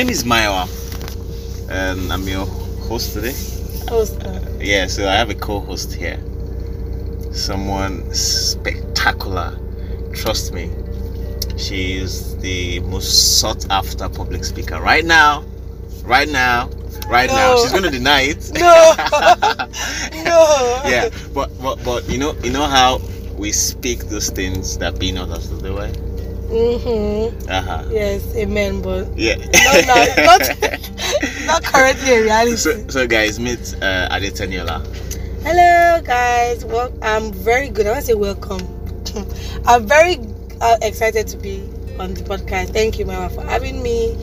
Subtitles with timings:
[0.00, 0.66] name is Maiwa,
[1.68, 2.46] and I'm your
[2.88, 3.34] host today.
[3.86, 6.18] Host, uh, Yeah, so I have a co-host here.
[7.32, 9.58] Someone spectacular.
[10.14, 10.70] Trust me.
[11.58, 15.44] She is the most sought after public speaker right now.
[16.04, 16.70] Right now.
[17.06, 17.58] Right now.
[17.58, 18.50] She's gonna deny it.
[18.54, 18.94] No.
[20.24, 20.82] no.
[20.88, 23.02] yeah, but but but you know you know how
[23.36, 25.92] we speak those things that be not as though they were.
[26.50, 27.48] Mm-hmm.
[27.48, 27.84] Uh-huh.
[27.90, 28.82] Yes, amen.
[28.82, 29.36] But Yeah.
[29.36, 29.94] no, no,
[30.26, 30.42] not
[31.46, 32.56] not currently a reality.
[32.56, 34.82] so so guys meet uh Adeteniola.
[35.42, 36.64] Hello, guys.
[36.64, 37.86] Well, I'm very good.
[37.86, 38.60] I want to say welcome.
[39.66, 40.18] I'm very
[40.60, 41.62] uh, excited to be
[41.98, 42.72] on the podcast.
[42.72, 44.16] Thank you, Mama, for having me.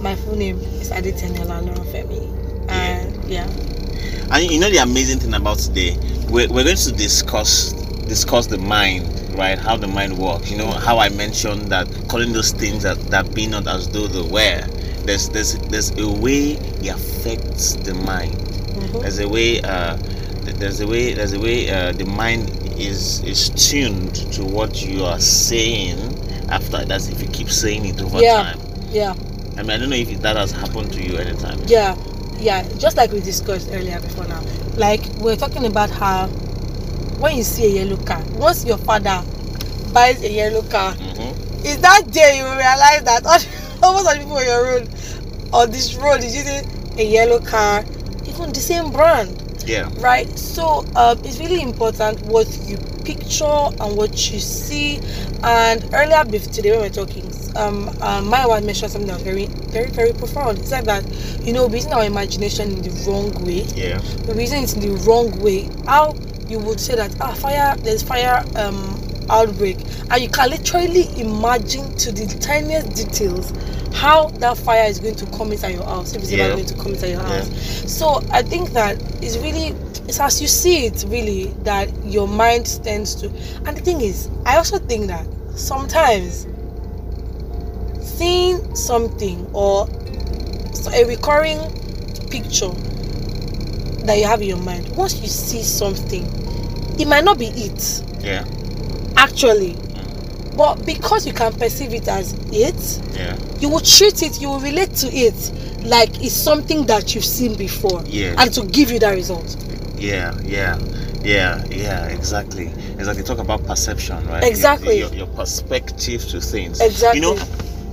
[0.00, 2.68] My full name is Adeteniola Lorofemi.
[2.70, 3.46] And yeah.
[4.32, 5.96] And you know the amazing thing about today,
[6.28, 7.72] we're, we're going to discuss
[8.06, 9.58] discuss the mind, right?
[9.58, 10.50] How the mind works.
[10.50, 14.06] You know how I mentioned that calling those things that that be not as though
[14.06, 14.66] they were.
[15.04, 18.34] There's there's there's a way it affects the mind.
[18.36, 19.02] Mhm.
[19.02, 19.96] There's a way uh,
[20.44, 25.04] there's a way there's a way uh, the mind is is tuned to what you
[25.04, 25.98] are saying
[26.50, 28.42] after that's if you keep saying it over Yeah.
[28.42, 28.60] time.
[28.90, 29.14] Yeah.
[29.56, 31.60] I mean I don't know if that has happened to you anytime.
[31.66, 31.96] Yeah.
[32.38, 32.66] Yeah.
[32.78, 34.42] Just like we discussed earlier before now.
[34.76, 36.26] Like we're talking about how
[37.20, 39.22] when you see a yellow car, once your father
[39.92, 41.30] buys a yellow car, hmm
[41.62, 43.38] is that day you realize that all,
[43.86, 44.88] almost all the people on your road
[45.52, 46.64] on this road is using
[46.98, 47.84] a yellow car,
[48.26, 49.90] even the same brand, Yeah.
[49.98, 50.26] right?
[50.38, 55.00] So um, it's really important what you picture and what you see.
[55.42, 59.22] And earlier today when we were talking, um, um, my wife mentioned something that was
[59.22, 60.58] very, very, very profound.
[60.58, 61.04] It said that
[61.44, 64.00] you know we're using our imagination in the wrong way Yeah.
[64.26, 65.68] we're using it in the wrong way.
[65.84, 66.12] How
[66.50, 69.78] you would say that ah fire there's fire um outbreak
[70.10, 73.52] and you can literally imagine to the tiniest details
[73.94, 76.44] how that fire is going to come inside your house if it's Yeah.
[76.46, 77.44] ever going to come inside your Yeah.
[77.44, 77.92] house.
[77.92, 79.68] So I think that it's really
[80.08, 83.28] it's as you see it really that your mind tends to
[83.66, 86.46] and the thing is I also think that sometimes
[88.00, 89.88] seeing something or
[90.92, 91.60] a recurring
[92.30, 92.70] picture
[94.06, 96.26] that you have in your mind once you see something
[97.00, 98.44] it might not be it Yeah.
[99.16, 100.56] actually mm.
[100.56, 103.36] but because you can perceive it as it Yeah.
[103.60, 105.34] you will treat it you will relate to it
[105.84, 108.34] like it's something that you've seen before Yeah.
[108.38, 109.56] and to give you that result
[109.98, 110.78] Yeah, yeah,
[111.22, 112.68] yeah, yeah, exactly.
[112.96, 113.22] Exactly.
[113.22, 114.42] Talk about perception, right?
[114.42, 114.98] Exactly.
[114.98, 116.80] Your, your, your perspective to things.
[116.80, 117.20] Exactly.
[117.20, 117.44] You know,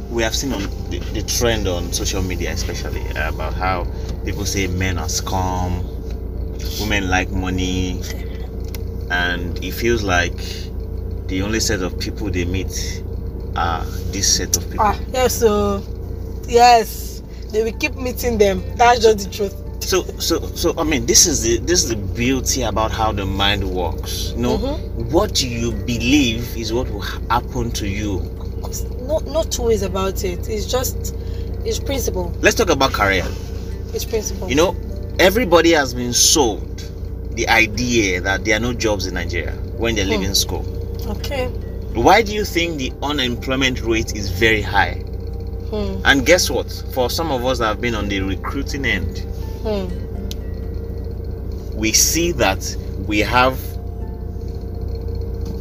[0.10, 3.86] we have seen on the, the trend on social media, especially about how
[4.24, 5.84] people say men are scum,
[6.80, 8.02] women like money,
[9.10, 10.38] and it feels like
[11.28, 13.04] the only set of people they meet
[13.56, 14.86] are this set of people.
[14.86, 15.84] ah yes so
[16.48, 19.56] yes they will keep meeting them that's just the truth
[19.88, 23.26] So, so, so, I mean, this is the this is the beauty about how the
[23.26, 24.34] mind works.
[24.36, 25.12] You know, Mhm.
[25.14, 28.20] what you believe is what will happen to you.
[29.08, 31.16] no no two ways about it it's just
[31.64, 33.24] it's principle Let's talk about career.
[33.94, 34.76] it's principle You know,
[35.20, 36.84] everybody has been sold
[37.38, 40.66] the idea that there are no jobs in Nigeria when they're leaving school.
[41.08, 41.48] okay
[41.94, 44.96] Why do you think the unemployment rate is very high?
[45.70, 46.02] hmm.
[46.04, 46.72] And guess what?
[46.94, 49.20] For some of us that have been on the recruiting end,
[49.64, 49.88] Hmm.
[51.78, 52.76] we see that
[53.08, 53.60] we have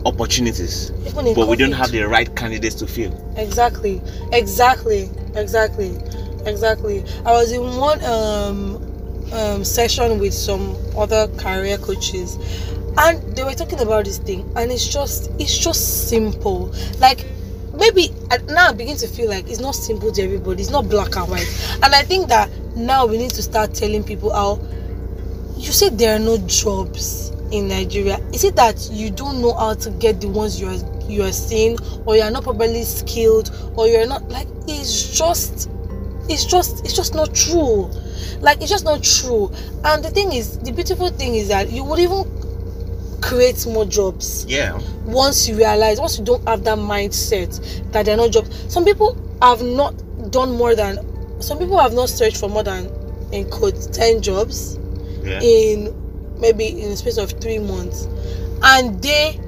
[0.04, 0.90] opportunities,
[1.34, 3.12] but we don't have the right candidates to fill.
[3.36, 4.00] exactly
[4.32, 5.96] exactly exactly
[6.46, 8.80] exactly i was in one um
[9.32, 12.36] um session with some other career coaches
[12.98, 17.26] and they were talking about this thing and it's just it's just simple like
[17.74, 18.10] maybe
[18.48, 21.28] now i begin to feel like it's not simple to everybody it's not black and
[21.28, 24.56] white and i think that now we need to start telling people how
[25.56, 28.18] you say there are no jobs in Nigeria.
[28.32, 30.76] Is it that you don't know how to get the ones you are
[31.08, 35.70] you are seeing, or you are not properly skilled, or you're not like it's just
[36.28, 37.90] it's just it's just not true.
[38.40, 39.50] Like it's just not true.
[39.84, 42.24] And the thing is, the beautiful thing is that you would even
[43.20, 44.78] create more jobs Yeah.
[45.04, 47.50] once you realize once you don't have that mindset
[47.92, 49.94] that there are no jobs some people have not
[50.30, 50.98] done more than
[51.42, 52.90] some people have not searched for more than
[53.32, 54.78] in code 10 jobs
[55.24, 55.40] Yeah.
[55.42, 55.94] in
[56.38, 58.06] maybe in the space of three months
[58.62, 59.40] and they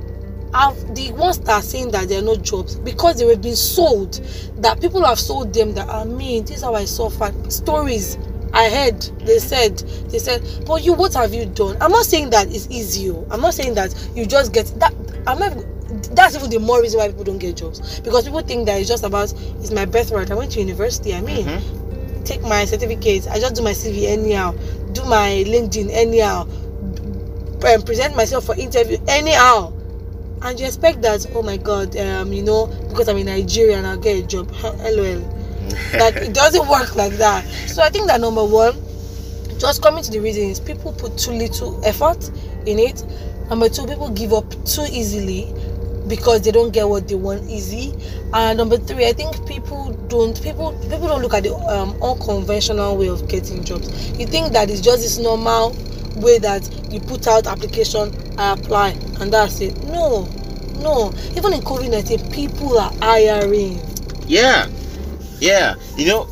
[0.54, 3.54] have the ones that are saying that there are no jobs because they were being
[3.54, 4.14] sold
[4.56, 8.16] that people have sold them that ah, i mean this is how i suffered stories
[8.52, 9.76] i heard they said
[10.10, 11.76] they said but you what have you done?
[11.80, 13.26] I'm not saying that it's easy oh.
[13.30, 14.94] i'm not saying that you just get that
[15.26, 15.52] i'm not
[16.14, 18.00] that's even the more reason why people don't get jobs.
[18.00, 20.30] Because people think that it's just about it's my birthright.
[20.30, 22.24] I went to university i mean Mhm.
[22.24, 24.52] take my certificate i just do my cv anyhow
[24.92, 26.42] do my linkedin anyhow
[27.66, 29.72] um, present myself for interview anyhow.
[30.42, 33.86] And you expect that oh my god um you know because i'm in nigeria and
[33.86, 34.50] i'll get a job.
[34.62, 35.20] Lol
[35.98, 37.44] like it doesn't work like that.
[37.68, 38.74] So i think that number one
[39.58, 42.30] just coming to the reasons people put too little effort
[42.66, 43.04] in it.
[43.50, 45.52] Number two people give up too easily
[46.06, 47.94] because they don't get what they want easy.
[48.32, 52.96] And number three i think people don't people people don't look at the um, unconventional
[52.96, 54.10] way of getting jobs.
[54.18, 55.76] You think that it's just this normal
[56.16, 59.76] way that you put out application i apply and that's it.
[59.84, 60.28] No
[60.78, 61.12] no.
[61.36, 63.80] Even in covid-19 people are hiring.
[64.26, 64.68] Yeah,
[65.40, 65.74] yeah.
[65.96, 66.26] You know,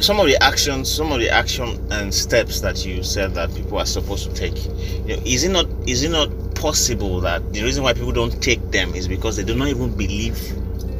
[0.00, 3.78] some of the actions, some of the action and steps that you said that people
[3.78, 4.64] are supposed to take.
[5.06, 5.66] You know, is it not?
[5.86, 9.44] Is it not possible that the reason why people don't take them is because they
[9.44, 10.36] do not even believe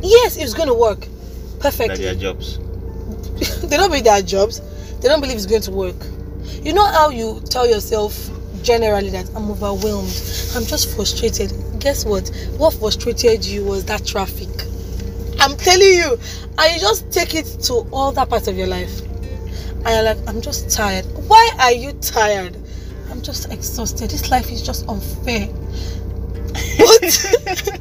[0.02, 2.58] yes it's going to work that perfectly they jobs?
[3.62, 4.60] they don't believe their jobs
[5.00, 5.96] they don't believe it's going to work
[6.62, 8.30] you know how you tell yourself
[8.62, 10.12] generally that i'm overwhelmed
[10.54, 14.48] i'm just frustrated guess what what frustrated you was that traffic
[15.40, 16.18] i'm telling you
[16.58, 19.00] and you just take it to all that part of your life.
[19.84, 21.04] And you're like i'm just tired.
[21.28, 22.56] Why are you tired?
[23.10, 24.10] I'm just exhausted.
[24.10, 25.48] This life is just unfair.
[26.78, 27.80] But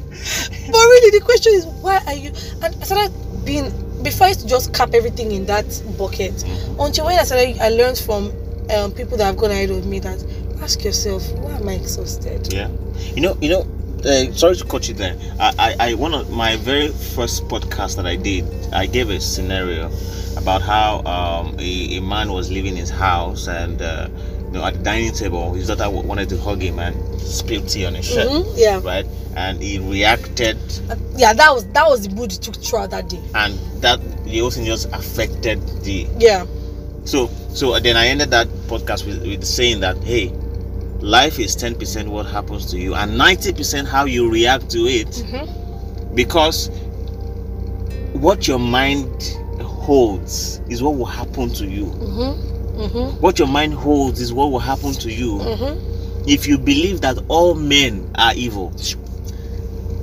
[0.66, 2.32] but really the question is why are you
[2.62, 3.12] and i started
[3.44, 3.70] being
[4.02, 5.64] before i used to just cap everything in that
[5.96, 6.44] bucket
[6.78, 8.32] until when i started i learned from
[8.70, 10.22] um, people that have gone ahead of me that
[10.60, 12.52] ask yourself why am i exhausted?
[12.52, 12.68] Yeah.
[13.14, 13.75] You know, you know.
[14.04, 15.16] Uh, sorry to cut you there.
[15.40, 19.20] I, I, I one of my very first podcast that I did, I gave a
[19.20, 19.90] scenario
[20.36, 24.08] about how um, a, a man was leaving his house and uh,
[24.44, 27.86] you know at the dining table, his daughter wanted to hug him and spilled tea
[27.86, 29.06] on his shirt, Mhm, yeah right?
[29.34, 30.56] And he reacted,
[30.88, 33.98] Uh, yeah that was that was the mood he took throughout that day and that
[34.24, 36.46] the whole thing just affected the yeah
[37.04, 40.28] So so then I ended that podcast with, with saying that hey,
[41.06, 44.86] life is ten percent what happens to you and ninety percent how you react to
[44.86, 46.14] it Mhm.
[46.16, 46.68] because
[48.12, 51.84] what your mind holds is what will happen to you.
[51.86, 55.38] mm-hmm mm-hmm What your mind holds is what will happen to you.
[55.38, 58.72] mm-hmm If you believe that all men are evil,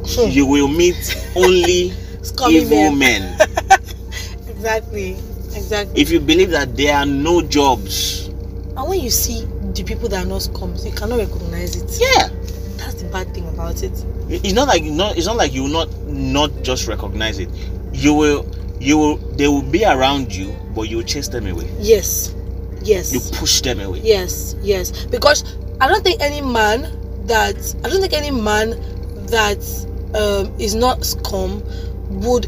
[0.05, 0.29] Hmm.
[0.29, 0.95] you will meet
[1.35, 1.91] only
[2.49, 3.35] evil men.
[3.37, 3.37] men.
[4.47, 5.17] exactly
[5.55, 8.27] exactly If you believe that there are no jobs,
[8.77, 9.45] and when you see
[9.75, 11.99] the people that are not scums you cannot recognize it.
[11.99, 12.29] Yeah.
[12.77, 13.91] that's the bad thing about it.
[14.29, 17.49] It's not like not it's not like you will not not just recognize it.
[17.91, 18.45] You will
[18.79, 21.69] you will they will be around you but you will chase them away.
[21.79, 22.33] Yes.
[22.81, 23.13] Yes.
[23.13, 24.01] You push them away.
[24.03, 24.55] Yes.
[24.61, 25.05] Yes.
[25.05, 25.43] Because
[25.81, 26.81] i don't think any man
[27.27, 28.69] that i don't think any man
[29.27, 29.59] that
[30.15, 31.61] um, is not scum
[32.09, 32.45] would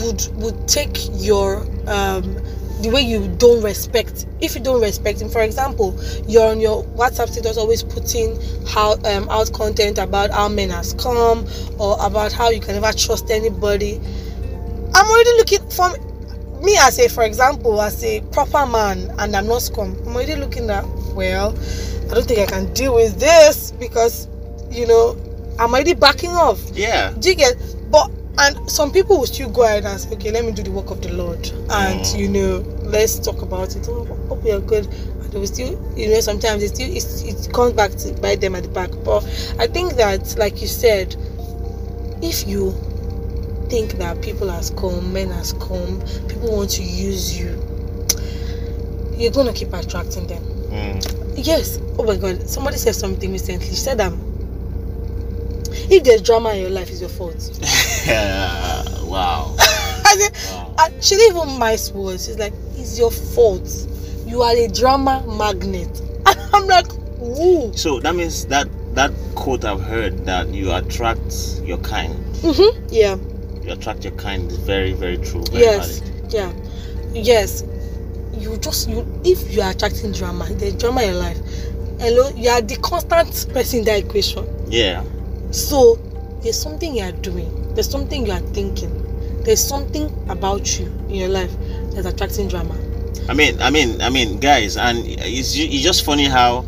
[0.00, 2.36] would would take your um
[2.84, 5.98] the way you don't respect if you don't respect him for example
[6.28, 10.92] you're on your whatsapp status always putting how um out content about how men has
[10.94, 11.46] come
[11.78, 13.98] or about how you can never trust anybody.
[14.94, 15.94] I'm already looking from
[16.62, 19.96] me as a for example as a proper man and i'm not scum.
[20.06, 20.84] I'm already looking at
[21.14, 21.50] well
[22.10, 24.28] i don't think i can deal with this because
[24.70, 25.16] you know
[25.58, 26.60] i'm already backing off.
[26.72, 27.12] Yeah.
[27.18, 27.56] Do you get
[27.90, 30.70] but and some people will still go ahead and say okay let me do the
[30.70, 31.46] work of the lord.
[31.70, 32.18] And Mm.
[32.18, 33.86] you know let's talk about it.
[33.88, 34.86] Oh, hope we are good.
[34.86, 38.40] And they will still you know sometimes it still it's, it comes back to bite
[38.40, 38.90] them at the back.
[39.04, 39.24] But
[39.58, 41.14] i think that like you said
[42.22, 42.72] if you
[43.68, 47.60] think that people has come men has come people want to use you
[49.16, 50.42] you're gonna keep attracting them.
[50.70, 51.34] Mm.
[51.36, 51.78] yes.
[51.98, 52.48] Oh my god.
[52.48, 53.66] Somebody said something recently.
[53.66, 54.20] She said um
[55.90, 57.50] if there's drama in your life it's your fault.
[59.14, 59.54] Wow.
[59.60, 60.90] I said, wow.
[61.00, 62.26] she didn't even mince words.
[62.26, 62.52] She's like,
[62.84, 63.66] it's your fault.
[64.26, 66.02] You are a drama magnet.
[66.52, 66.86] I'm like,
[67.22, 67.72] ooh.
[67.74, 72.14] so that means that that quote i've heard that you attract your kind
[72.44, 72.86] Mm-hmm.
[72.92, 73.16] Yeah.
[73.64, 75.98] you attract your kind is very very true very Yes.
[75.98, 76.32] valid.
[76.32, 76.52] Yeah.
[77.12, 77.64] Yes.
[78.34, 81.38] You just you if you are attracting drama, there's drama in your life.
[81.98, 84.46] Hello, you are the constant person in that equation.
[84.68, 85.02] yeah
[85.50, 85.96] So
[86.42, 87.74] there's something you are doing.
[87.74, 88.92] There's something you are thinking.
[89.44, 91.52] There's something about you in your life
[91.92, 92.74] that's attracting drama.
[93.28, 96.66] I mean, I mean, I mean, guys, and it's, it's just funny how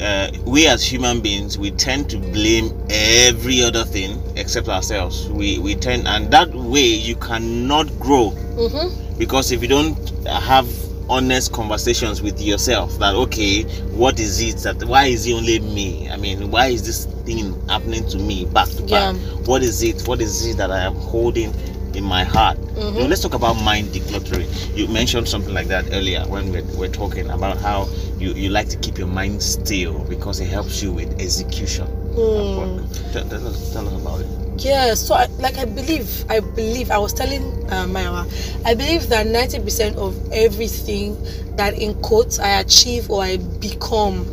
[0.00, 5.28] uh, we as human beings we tend to blame every other thing except ourselves.
[5.30, 9.18] We we tend, and that way you cannot grow Mm-hmm.
[9.18, 9.96] because if you don't
[10.26, 10.66] have
[11.10, 16.08] honest conversations with yourself, that okay, what is it that why is it only me?
[16.10, 18.90] I mean, why is this thing happening to me back to back?
[18.90, 19.12] Yeah.
[19.44, 20.02] What is it?
[20.08, 21.52] What is it that I am holding
[21.96, 22.58] in my heart.
[22.76, 23.08] You know, Mhm.
[23.08, 24.46] let's talk about mind decluttering.
[24.76, 27.88] You mentioned something like that earlier when we're, we're talking about how
[28.18, 31.86] you, you like to keep your mind still because it helps you with execution
[32.16, 33.12] Mm.
[33.12, 34.26] Tell, tell us, tell us about it.
[34.64, 38.24] Yeah, so I, like I believe, I believe, I was telling uh, Maya,
[38.64, 41.14] I believe that 90% of everything
[41.56, 44.26] that in quotes I achieve or I become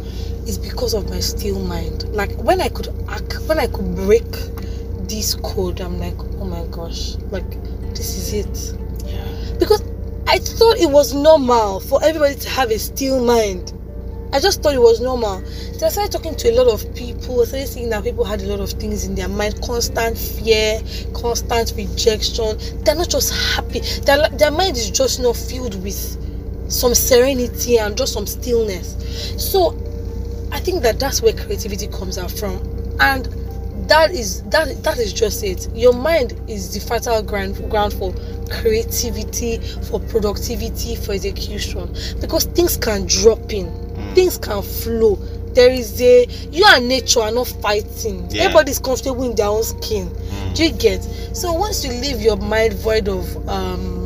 [0.48, 2.06] is because of my still mind.
[2.16, 4.32] Like when I could act, when I could break
[5.10, 6.18] this code, I'm like,
[6.84, 7.50] gosh, like
[7.96, 8.80] this is it.
[9.06, 9.56] Yeah.
[9.60, 9.82] Because
[10.28, 13.74] I thought it was normal for everybody to have a still mind.
[14.34, 15.46] I just thought it was normal.
[15.78, 17.42] So I started talking to a lot of people.
[17.42, 20.82] I started seeing that people had a lot of things in their mind constant fear,
[21.14, 22.58] constant rejection.
[22.84, 26.20] They're not just happy, their, their mind is just not filled with
[26.72, 28.96] some serenity and just some stillness.
[29.38, 29.78] So
[30.52, 32.58] I think that that's where creativity comes out from.
[33.00, 33.28] And
[33.88, 35.68] that is that that is just it.
[35.76, 38.14] Your mind is the fertile ground ground for
[38.50, 39.58] creativity
[39.90, 41.94] for productivity for execution.
[42.20, 43.68] Because things can drop in.
[43.68, 44.16] Mm.
[44.16, 45.16] things can flow.
[45.54, 48.28] There is a you and nature are not fighting.
[48.30, 48.44] Yeah.
[48.44, 50.10] everybody's comfortable in their own skin.
[50.10, 50.56] Mm.
[50.56, 51.04] do you get?
[51.34, 54.04] So once you leave your mind void of um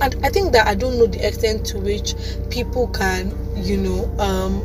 [0.00, 2.14] and i think that i don't know the extent to which
[2.50, 4.60] people can you know um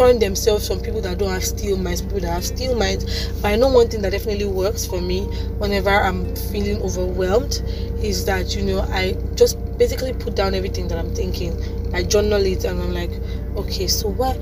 [0.00, 3.28] turn themselves from people that don't have steel minds people that have steel minds.
[3.42, 5.24] But i know one thing that definitely works for me
[5.58, 7.60] whenever i'm feeling overwhelmed
[8.02, 11.52] is that you know i just basically put down everything that i'm thinking.
[11.92, 13.10] I journal it and i'm like
[13.56, 14.38] okay so what?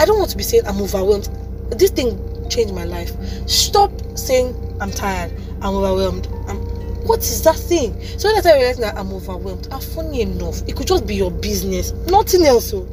[0.00, 1.28] I don't want to be saying i'm overwhelmed.
[1.70, 2.18] This thing
[2.50, 3.12] changed my life.
[3.48, 6.26] Stop saying i'm tired i'm overwhelmed.
[6.48, 6.56] I'm
[7.06, 7.94] what is that thing?
[8.18, 10.66] So when i realizing that i'm overwhelmed and funny enough.
[10.66, 11.92] It could just be your business.
[12.08, 12.88] Nothing else oh,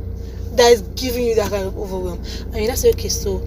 [0.54, 2.22] that is giving you that kind of overwhelm.
[2.48, 3.38] And you just say okay so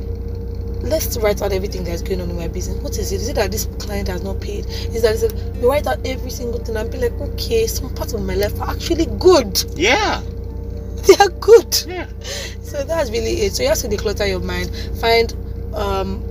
[0.85, 2.77] let's write out everything that's going on in my business.
[2.83, 3.17] What is it?
[3.17, 4.67] Is it that this client has not paid?
[4.67, 5.23] Is that is
[5.61, 8.61] you write out every single thing and be like okay some parts of my life
[8.61, 9.63] are actually good.
[9.77, 10.23] Yeah.
[11.07, 11.83] they are good.
[11.87, 12.07] Yeah.
[12.63, 13.55] so that's really it.
[13.55, 14.71] So you have to declutter your mind.
[15.01, 15.33] Find
[15.75, 16.23] um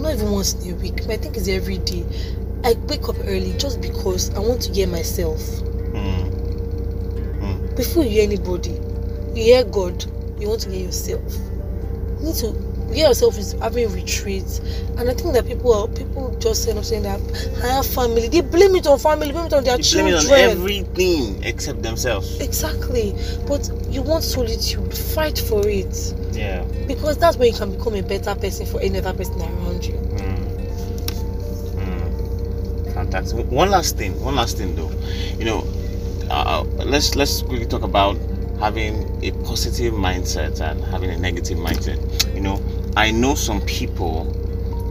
[0.00, 2.04] not even once in a week but i think it's every day.
[2.64, 5.40] I wake up early just because i want to hear myself.
[5.40, 6.30] Mm.
[7.40, 7.76] Mm.
[7.76, 8.78] before you hear anybody
[9.34, 10.04] you hear god
[10.40, 11.22] you want to hear yourself
[12.20, 12.52] you need to
[12.92, 14.58] hear yourself is having retreats
[14.98, 17.20] and i think that people are people just end up saying that
[17.62, 20.24] i have family they blame it on family blame it on their blame children it
[20.32, 22.40] on everything except themselves.
[22.40, 23.14] exactly
[23.46, 26.64] but you want solitude fight for it Yeah.
[26.88, 29.94] because that's when you can become a better person for any other person around you
[29.94, 30.36] Mm.
[31.76, 32.94] Mm.
[32.94, 33.46] Fantastic.
[33.50, 34.20] One last thing.
[34.20, 34.90] One last thing, though.
[35.38, 35.64] You know,
[36.30, 38.16] uh, let's let's quickly talk about
[38.60, 42.34] having a positive mindset and having a negative mindset.
[42.34, 42.62] You know,
[42.96, 44.24] I know some people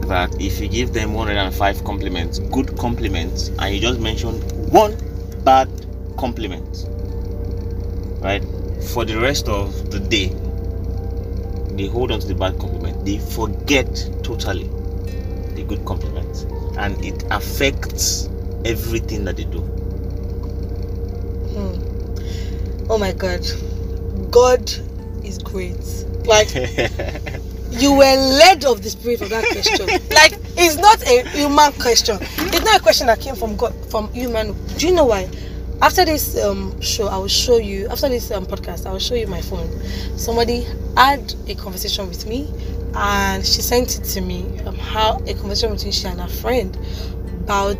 [0.08, 4.34] that if you give them 105 compliments, good compliments, and you just mention
[4.70, 4.96] one
[5.44, 5.68] bad
[6.18, 6.86] compliment,
[8.20, 8.44] right?
[8.92, 10.28] For the rest of the day,
[11.76, 13.04] they hold on to the bad compliment.
[13.04, 14.68] They forget totally
[15.54, 16.46] the good compliment,
[16.76, 18.28] and it affects
[18.64, 19.60] everything that they do.
[21.54, 21.90] Hmm.
[22.90, 23.46] Oh my god.
[24.30, 24.70] God
[25.24, 25.78] is great.
[26.26, 26.52] Like
[27.70, 29.86] you were led of the spirit of that question.
[30.10, 32.18] Like it's not a human question.
[32.20, 34.54] It's not a question that came from god from human.
[34.76, 35.28] Do you know why?
[35.82, 39.14] After this um show i will show you after this um, podcast i will show
[39.14, 39.68] you my phone.
[40.18, 42.52] Somebody had a conversation with me
[42.94, 46.76] and she sent it to me um, how a conversation between she and her friend
[47.44, 47.78] about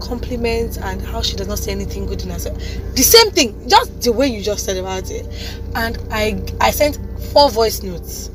[0.00, 2.56] compliments and how she does not say anything good in herself
[2.94, 5.26] the same thing just the way you just said about it.
[5.74, 6.98] And i i sent
[7.32, 8.30] four voice notes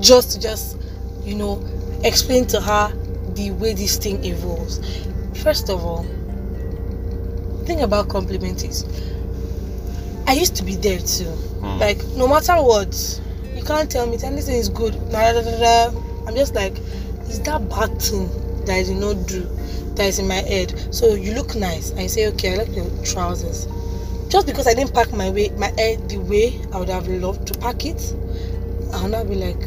[0.00, 0.76] just to just
[1.24, 1.64] you know
[2.04, 2.92] explain to her
[3.34, 4.80] the way this thing evolves.
[5.42, 8.84] First of all the thing about compliments is
[10.26, 11.24] i used to be there too.
[11.60, 11.80] Mm.
[11.80, 13.20] like no matter what
[13.54, 16.78] you can't tell me anything is good i'm just like
[17.28, 18.28] is that bad thing
[18.68, 19.42] that i did not do
[19.98, 20.94] that is in my head.
[20.94, 23.66] So you look nice I say okay i like your trousers.
[24.28, 27.48] Just because i didn't pack my way my hair the way i would have loved
[27.48, 28.14] to pack it
[28.92, 29.58] i'll not be like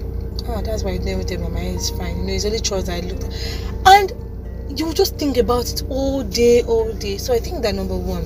[0.47, 2.15] oh that's why i never tell my hair is fine.
[2.17, 3.25] You know it's only trousers i looked
[3.85, 4.13] and
[4.79, 7.17] you just think about it all day all day.
[7.17, 8.23] So i think that number one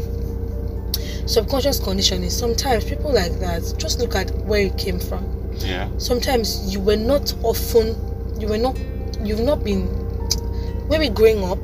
[1.28, 5.26] subconscious conditioning sometimes people like that just look at where you came from.
[5.58, 5.90] Yeah.
[5.98, 7.96] sometimes you were not often
[8.40, 8.78] you were not
[9.24, 10.05] you've not been
[10.90, 11.60] maybe growing up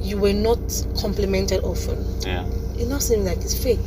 [0.00, 0.58] you were not
[1.00, 2.46] complimented often Yeah.
[2.78, 3.78] it now seems like it's fake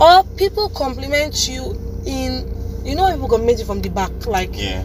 [0.00, 2.48] or people compliment you in
[2.84, 4.84] you know people compliment you from the back like Yeah.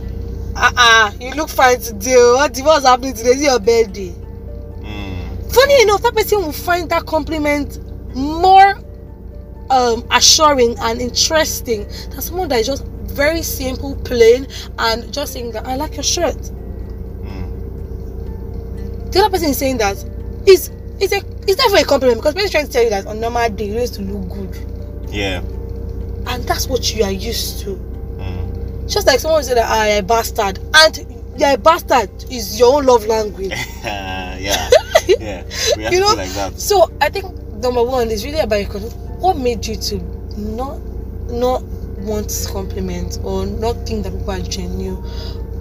[0.56, 4.14] ah ah you look fine today oh, what what's happening today is your birthday
[4.82, 5.54] Mm.
[5.54, 7.80] funny enough that person will find that compliment
[8.16, 8.76] more
[9.70, 14.48] um assuring and interesting than someone that is just very simple plain
[14.80, 16.52] and just saying that i like your shirt.
[19.18, 19.98] The other person is saying that
[20.46, 20.70] is
[21.00, 23.50] it's a it's never a compliment because is trying to tell you that on normal
[23.50, 25.40] day you used to look good Yeah.
[26.28, 27.76] and that's what you are used to
[28.18, 28.90] Mm.
[28.90, 31.06] just like someone said that ah, you're a bastard and
[31.44, 33.52] a bastard is your own love language
[33.84, 34.70] yeah.
[35.08, 35.44] Yeah.
[35.90, 36.60] You know, like that.
[36.60, 38.82] So I think number one is really about your
[39.20, 39.96] what made you to
[40.38, 40.80] not
[41.30, 41.64] not
[42.00, 45.02] want compliments or not think that people are genuine.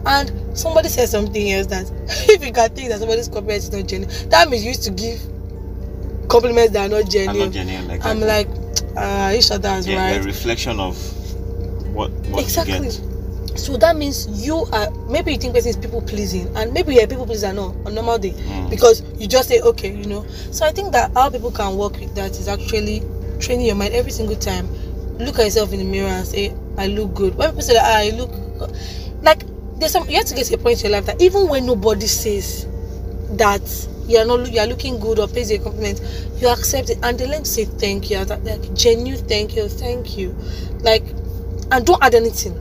[0.06, 1.90] And somebody said something else that
[2.30, 4.90] if you can think that somebody's compliment is not genuine, that means you used to
[4.92, 5.20] give
[6.28, 7.38] compliments that are not genuine.
[7.46, 7.90] not genuine.
[7.90, 8.10] Exactly.
[8.10, 8.48] I'm like,
[8.96, 10.96] uh, you sure that's yeah, a reflection of
[11.94, 12.75] what what Exactly.
[12.76, 13.58] you get.
[13.58, 17.06] So that means you are maybe you think person is people pleasing, and maybe you're
[17.06, 18.68] people pleaser no on normal day Mm.
[18.70, 20.26] because you just say okay, you know.
[20.52, 23.02] So I think that how people can work with that is actually
[23.40, 24.68] training your mind every single time.
[25.18, 27.34] Look at yourself in the mirror and say, I look good.
[27.36, 28.70] When people say that ah, I look good," like
[29.78, 31.66] there's some you have to get to a point in your life that even when
[31.66, 32.66] nobody says
[33.33, 36.00] that you are not you are looking good or pays you a compliment,
[36.37, 39.68] you accept it and they learn to say thank you, that like genuine thank you,
[39.68, 40.35] thank you,
[40.83, 41.04] like
[41.73, 42.54] and don't add anything.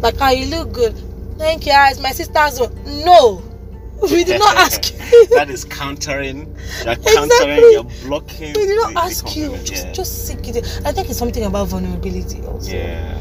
[0.00, 0.94] Like, ah, you look good.
[1.38, 1.72] Thank you.
[1.74, 2.72] ah, It's my sister's one.
[3.04, 3.42] No,
[4.02, 5.26] we did not ask you.
[5.34, 6.54] that is countering.
[6.84, 7.72] You're Exactly.
[7.72, 8.52] You're blocking.
[8.54, 9.42] we did not the- the ask you.
[9.46, 9.92] compliment, Just, yeah.
[9.92, 10.80] just seek it.
[10.84, 13.18] I think it's something about vulnerability also, Yeah.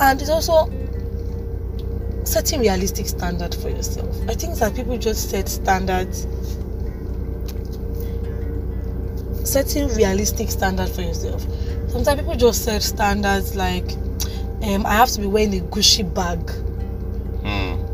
[0.00, 0.70] and it's also
[2.28, 4.16] setting realistic standard for yourself.
[4.28, 6.26] I think that people just set standards.
[9.48, 11.42] Setting realistic standard for yourself.
[11.88, 13.90] Sometimes people just set standards like,
[14.62, 16.38] um, I have to be wearing a Gucci bag.
[17.42, 17.88] Mm.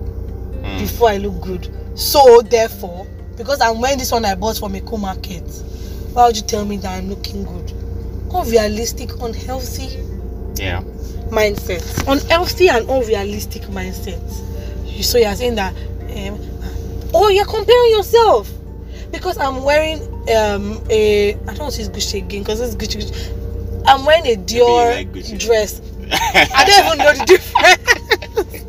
[0.65, 0.79] Mm.
[0.81, 1.69] before I look good.
[1.99, 5.43] So therefore, because I'm wearing this one I bought from a co market,
[6.13, 7.73] why would you tell me that I'm looking good?
[8.33, 10.04] Unrealistic, unhealthy
[10.57, 10.83] Yeah.
[11.31, 11.83] mindset.
[12.07, 14.21] Unhealthy and unrealistic mindset.
[14.87, 15.75] You- So you're saying that,
[16.17, 16.39] um,
[17.13, 18.51] oh, you're comparing yourself
[19.11, 20.01] because I'm wearing
[20.37, 23.83] um a I don't want to use Gucci again because it's Gucci, Gucci.
[23.87, 25.39] I'm wearing a Dior like Gucci.
[25.39, 25.81] dress.
[26.13, 28.65] I don't even know the difference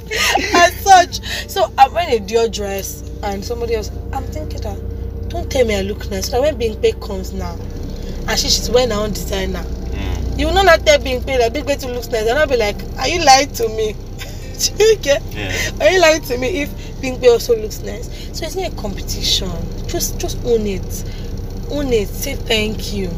[0.56, 1.50] as such.
[1.50, 3.92] So I'm wearing a Dior dress and somebody else.
[4.12, 6.26] I'm thinking that don't tell me I look nice.
[6.26, 7.58] So that when being paid comes now,
[8.28, 9.64] and she, she's wearing her own designer.
[10.38, 12.28] You will not not being paid that big to looks nice.
[12.28, 13.94] And I'll be like, are you lying to me?
[15.02, 15.22] Get?
[15.32, 15.72] Yeah.
[15.80, 16.70] Are you lying to me if
[17.02, 18.08] Pinkpe also looks nice?
[18.38, 19.52] So it's not a competition.
[19.88, 21.04] Just just own it.
[21.72, 22.08] Own it.
[22.10, 23.10] Say thank you.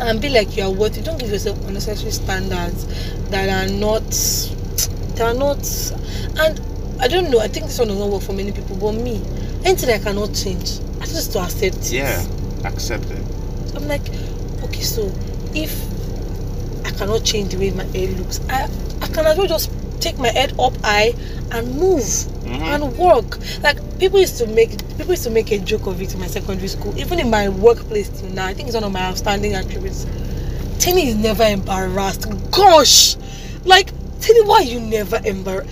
[0.00, 1.02] And be like you are worthy.
[1.02, 2.86] Don't give yourself unnecessary standards
[3.30, 4.04] that are not
[5.16, 5.58] that are not
[6.38, 6.60] and
[7.02, 9.20] I don't know, I think this one does not work for many people, but me,
[9.64, 11.92] anything I cannot change, I just to accept it.
[11.92, 12.24] Yeah.
[12.64, 13.22] Accept it.
[13.74, 14.08] I'm like,
[14.62, 15.10] okay, so
[15.52, 15.72] if
[16.92, 18.68] cannot change the way my hair looks, I
[19.00, 21.14] I can as well just take my head up high
[21.52, 22.62] and move Mhm.
[22.74, 23.38] and work.
[23.62, 26.26] Like people used to make people used to make a joke of it in my
[26.26, 28.46] secondary school, even in my workplace till now.
[28.46, 30.06] I think it's one of my outstanding attributes.
[30.78, 32.26] Tini is never embarrassed.
[32.50, 33.16] Gosh,
[33.64, 35.70] like Tenny, why you never embarrassed?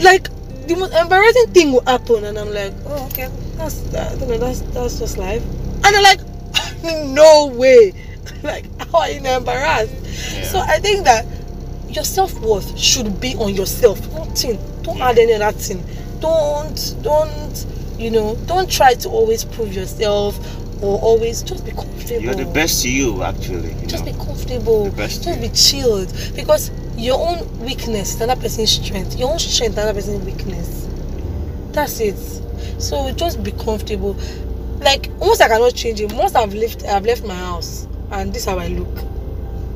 [0.00, 0.28] Like
[0.66, 4.60] the most embarrassing thing will happen, and I'm like, oh okay, that's I know, that's
[4.72, 5.42] that's just life.
[5.84, 6.20] And they're like,
[7.14, 7.92] no way.
[8.42, 9.92] like how are you not embarrassed?
[10.34, 10.42] Yeah.
[10.44, 11.26] So I think that
[11.88, 14.00] your self worth should be on yourself.
[14.12, 14.58] Nothing.
[14.82, 15.84] Don't add any other thing.
[16.20, 17.66] Don't don't
[17.98, 20.38] you know don't try to always prove yourself
[20.82, 22.22] or always just be comfortable.
[22.22, 23.74] You're the best to you, actually.
[23.74, 24.12] You Just know.
[24.12, 24.84] be comfortable.
[24.84, 26.12] The best Just be chilled.
[26.36, 29.18] Because your own weakness is another person's strength.
[29.18, 30.88] Your own strength is another person's weakness.
[31.72, 32.16] That's it.
[32.80, 34.16] So just be comfortable.
[34.80, 38.42] Like once I cannot change it, once I've left I've left my house and this
[38.42, 38.94] is how I look.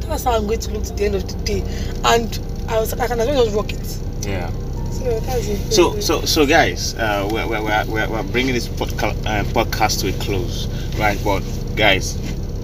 [0.01, 1.61] That's how I'm going to look to the end of the day.
[2.05, 4.27] And I was I can as well just rock it.
[4.27, 4.51] Yeah.
[4.91, 5.75] So that's.
[5.75, 10.01] So, so, so, guys, uh, we're, we're, we're, we're we're bringing this podca- uh, podcast
[10.01, 10.69] to a close,
[10.99, 11.19] right?
[11.25, 11.41] But,
[11.77, 12.17] guys,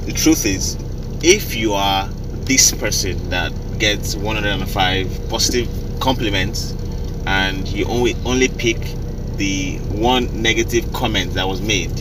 [0.06, 0.76] the truth is,
[1.22, 2.08] if you are
[2.44, 5.68] this person that gets 105 positive
[6.00, 6.74] compliments
[7.26, 8.78] and you only only pick
[9.36, 11.92] the one negative comment that was made,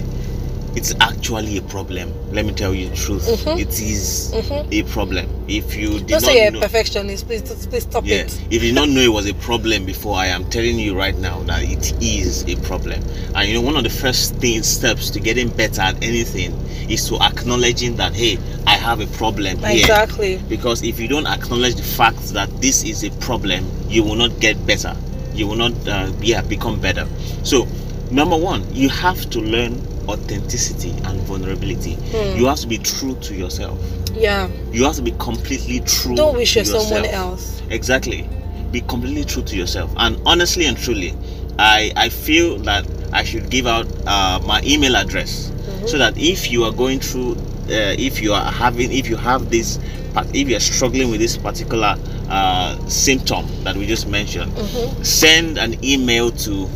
[0.78, 2.14] it's actually a problem.
[2.32, 3.26] Let me tell you the truth.
[3.26, 3.60] Mhm.
[3.60, 4.72] It is Mhm.
[4.72, 5.26] a problem.
[5.48, 8.38] If you did don't not say you're a perfectionist, please please stop yeah, it.
[8.52, 11.42] if you don't know it was a problem before, I am telling you right now
[11.48, 13.02] that it is a problem.
[13.34, 16.54] And you know, one of the first things, steps to getting better at anything
[16.88, 18.38] is to acknowledging that hey,
[18.68, 19.80] I have a problem here.
[19.80, 20.40] Exactly.
[20.48, 24.40] Because if you don't acknowledge the fact that this is a problem, you will not
[24.40, 24.96] get better.
[25.34, 27.08] You will not, uh, yeah, become better.
[27.42, 27.68] So,
[28.12, 31.94] number one, you have to learn authenticity and vulnerability.
[31.96, 32.38] Hmm.
[32.38, 33.78] You have to be true to yourself.
[34.14, 34.50] Yeah.
[34.72, 36.16] You have to be completely true.
[36.16, 37.62] Don't wish to you're someone else.
[37.70, 38.28] Exactly.
[38.72, 39.92] Be completely true to yourself.
[39.98, 41.14] And honestly and truly,
[41.60, 45.88] I I feel that I should give out uh, my email address Mhm.
[45.90, 47.34] so that if you are going through,
[47.70, 49.80] uh, if you are having, if you have this,
[50.14, 51.96] part- if you are struggling with this particular
[52.30, 55.06] uh, symptom that we just mentioned, Mhm.
[55.06, 56.68] send an email to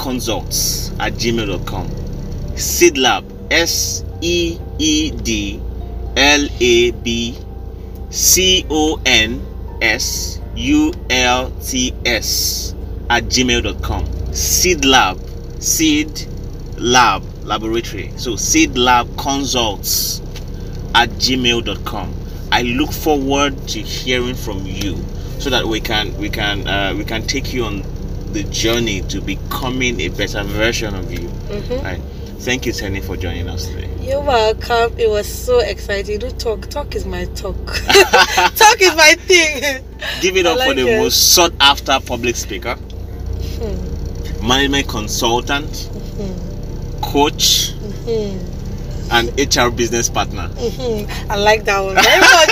[0.00, 1.88] seedlabconsults at gmail.com.
[2.56, 5.60] Seedlab, S E E D
[6.16, 7.36] L A B
[8.10, 9.40] C O N
[9.82, 12.74] S U L T S
[13.08, 14.06] at gmail.com.
[14.32, 15.18] Seed Lab,
[15.58, 16.26] Seed
[16.76, 18.12] Lab Laboratory.
[18.16, 20.20] So Seed Lab Consults
[20.94, 22.14] at gmail.com.
[22.52, 24.96] I look forward to hearing from you
[25.38, 27.84] so that we can we can uh, we can take you on
[28.32, 31.28] the journey to becoming a better version of you.
[31.48, 31.82] Mhm.
[31.82, 32.00] Right.
[32.40, 33.88] Thank you, Tenny, for joining us today.
[34.00, 34.94] You're welcome.
[34.98, 36.18] It was so exciting.
[36.20, 36.68] Do talk.
[36.70, 37.56] Talk is my talk.
[37.86, 39.84] talk is my thing.
[40.22, 40.98] Give it I up for the it.
[41.00, 44.46] most sought after public speaker, Hmm.
[44.46, 47.00] management consultant, Hmm.
[47.02, 47.72] coach,
[48.06, 48.38] Hmm.
[49.12, 50.48] and HR business partner.
[50.56, 51.10] Mhm.
[51.28, 52.50] I like that one very much.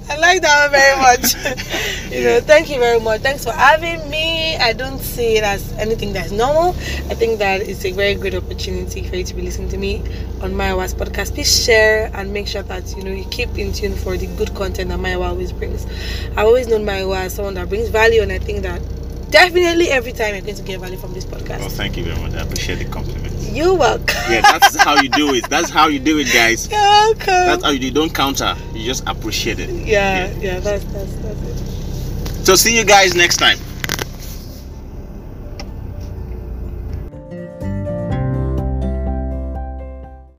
[0.10, 1.34] I like that one very much.
[2.10, 3.20] you know, thank you very much.
[3.20, 4.56] Thanks for having me.
[4.56, 6.70] I don't see it as anything that's normal.
[7.10, 9.98] I think that it's a very good opportunity for you to be listening to me
[10.40, 11.34] on Maiwa's podcast.
[11.34, 14.54] Please share and make sure that you know you keep in tune for the good
[14.54, 15.86] content that Maiwa always brings.
[16.32, 18.80] I've always known Maiwa as someone that brings value, and I think that
[19.30, 21.60] definitely every time you're going to get value from this podcast.
[21.60, 22.34] Well, thank you very much.
[22.34, 23.34] I appreciate the compliment.
[23.52, 24.16] You're welcome.
[24.28, 25.48] Yeah, that's how you do it.
[25.48, 26.68] That's how you do it, guys.
[26.70, 27.26] You're welcome.
[27.26, 27.86] That's how you do.
[27.88, 27.94] it.
[27.94, 28.56] Don't counter.
[28.74, 29.70] You just appreciate it.
[29.70, 32.44] yeah, yeah, that's that's that's it.
[32.46, 33.58] So see you guys next time.